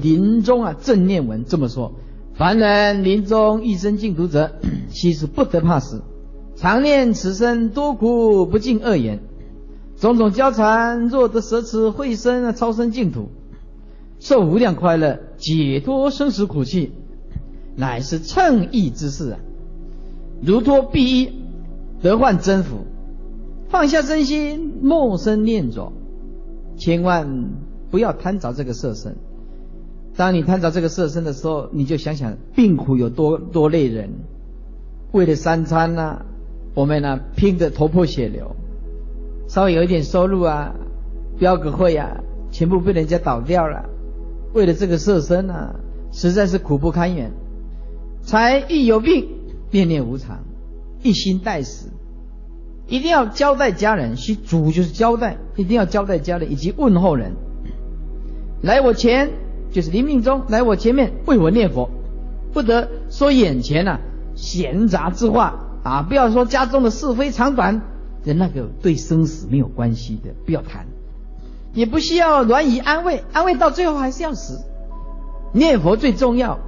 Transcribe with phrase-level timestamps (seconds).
[0.00, 1.92] 临终啊正念文这么说：
[2.34, 4.52] 凡人临终一生净土者，
[4.92, 6.02] 其实不得怕死，
[6.54, 9.20] 常念此生多苦不尽恶言，
[9.96, 13.30] 种种交缠，若得舍此慧身啊，超生净土，
[14.18, 16.92] 受无量快乐，解脱生死苦气，
[17.74, 19.38] 乃是称义之事啊！
[20.42, 21.32] 如脱臂衣，
[22.02, 22.80] 得换真服，
[23.68, 25.92] 放下身心，莫生念着，
[26.76, 27.50] 千万
[27.90, 29.16] 不要贪着这个色身。
[30.16, 34.10] 当你贪着这个色身的时候，你就想想病苦有多多累人。
[35.12, 36.26] 为了三餐呐、啊，
[36.74, 38.56] 我们呢、拼得头破血流，
[39.48, 40.74] 稍微有一点收入啊，
[41.38, 43.84] 标个会啊，全部被人家倒掉了。
[44.54, 45.76] 为了这个色身啊，
[46.12, 47.32] 实在是苦不堪言。
[48.22, 49.28] 才一有病，
[49.70, 50.40] 念念无常，
[51.02, 51.90] 一心待死，
[52.88, 54.16] 一定要交代家人。
[54.16, 57.32] 其主就是交代，一定要交代家人以及问候人。
[58.62, 59.30] 来我前
[59.76, 61.90] 就是临命终，来我前面为我念佛，
[62.54, 64.00] 不得说眼前呐、啊、
[64.34, 67.82] 闲杂之话啊，不要说家中的是非长短，
[68.24, 70.86] 跟那个对生死没有关系的，不要谈，
[71.74, 74.64] 也不需要软语安慰，安慰到最后还是要死。
[75.52, 76.58] 念佛最重要。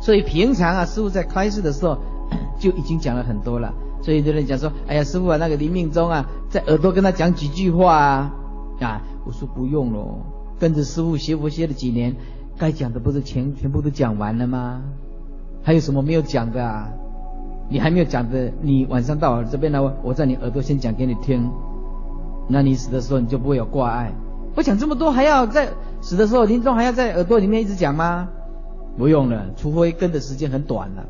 [0.00, 1.98] 所以平常啊，师父在开示的时候
[2.60, 3.74] 就已经讲了很多了。
[4.00, 8.32] 所以有人讲说：“哎呀，师父啊，那个临命终啊，在耳朵跟他讲几句话啊。”
[8.80, 10.20] 啊，我说不用咯，
[10.62, 12.14] 跟着师父学佛学了几年，
[12.56, 14.80] 该讲的不是全全部都讲完了吗？
[15.64, 16.88] 还有什么没有讲的啊？
[17.68, 21.50] 你还没有讲的，你晚上到我这边来，我在你耳朵先讲给你听。
[22.48, 24.12] 那你死的时候你就不会有挂碍。
[24.54, 28.28] 我讲这么多，还要在死的时候临终还要在耳朵里面一直讲吗？
[28.96, 31.06] 不用了，除非跟的时间很短了。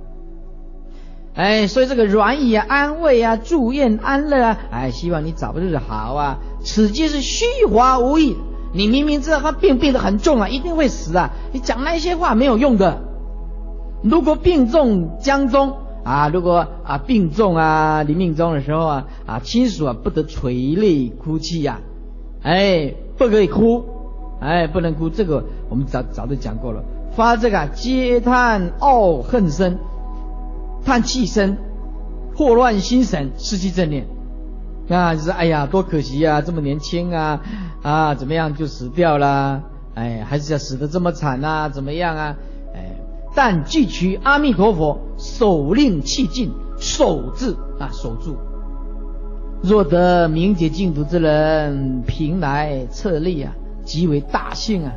[1.35, 6.39] 哎，所以这个软语啊、安慰啊、祝愿安乐啊，哎，希望你早日好啊。
[6.65, 8.35] 此皆是虚华无益。
[8.75, 13.01] 你明明知道他病病得很重啊，一定会死啊，你讲那些话没有用的。
[14.03, 21.81] 如果病重将终啊，如果啊病重啊临命终的时候啊啊亲属啊不得垂泪哭泣呀、
[22.43, 23.85] 啊，哎，不可以哭，
[24.41, 26.83] 哎，不能哭，这个我们早早就讲过了。
[27.15, 29.79] 发这个嗟叹懊恨声，
[30.85, 31.57] 叹气声，
[32.35, 34.07] 惑乱心神，失去正念，
[34.89, 37.41] 啊，就是哎呀，多可惜啊，这么年轻啊，
[37.83, 39.63] 啊，怎么样就死掉了？
[39.95, 41.69] 哎，还是要死得这么惨啊？
[41.69, 42.37] 怎么样啊？
[42.75, 42.97] 哎，
[43.35, 48.37] 但具取阿弥陀佛手令气尽，守字啊，守住。
[49.63, 53.53] 若得明解净土之人，凭来策立啊，
[53.85, 54.93] 即为大幸啊。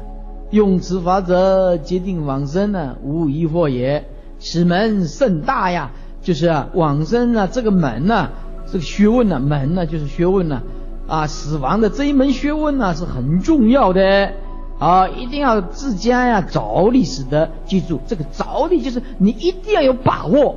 [0.52, 4.06] 用此法则决定往生呢、无疑惑也。
[4.40, 5.92] 此门甚大呀，
[6.22, 8.30] 就是啊，往生啊，这个门呢、
[8.68, 10.62] 这个学问呢、啊，门呢、就是学问呢、
[11.08, 14.34] 啊，死亡的这一门学问呢、啊、是很重要的
[14.80, 17.50] 啊，一定要自家呀着力使得。
[17.66, 20.56] 记住，这个着力就是你一定要有把握，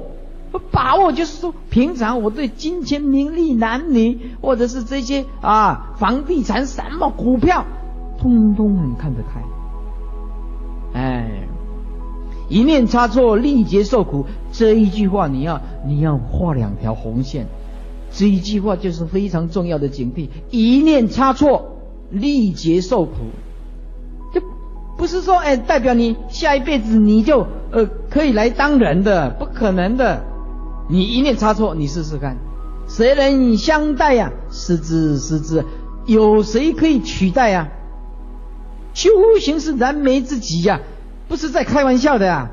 [0.73, 7.65] 把握就是说，平常我对金钱、名利、男女，或者是这些啊房地产、什么股票，
[8.19, 9.41] 通通很看得开。
[10.99, 11.43] 哎，
[12.49, 14.25] 一念差错，立劫受苦。
[14.51, 17.47] 这一句话，你要你要画两条红线。
[18.11, 20.29] 这一句话就是非常重要的警惕。
[20.51, 21.77] 一念差错，
[22.11, 23.13] 历劫受苦。
[24.33, 24.41] 这
[24.97, 30.25] 不是说哎，代表你下一辈子你就呃可以来当人的，不可能的。
[30.89, 32.37] 你一念差错，你试试看，
[32.89, 34.33] 谁能相待呀？
[34.51, 35.65] 失之失之，
[36.07, 37.69] 有谁可以取代呀？
[38.95, 40.81] 修行是燃眉之急呀，
[41.29, 42.51] 不是在开玩笑的呀。